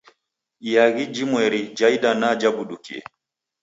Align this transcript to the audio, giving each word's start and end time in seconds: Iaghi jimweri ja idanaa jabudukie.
Iaghi 0.71 1.05
jimweri 1.15 1.61
ja 1.77 1.87
idanaa 1.97 2.35
jabudukie. 2.41 3.03